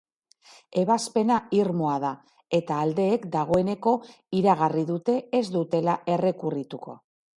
Ebazpena 0.83 1.35
irmoa 1.57 1.97
da, 2.03 2.13
eta 2.59 2.77
aldeek 2.85 3.27
dagoeneko 3.37 3.93
iragarri 4.41 4.85
dute 4.91 5.19
ez 5.41 5.45
dutela 5.59 5.97
errekurrituko. 6.15 6.99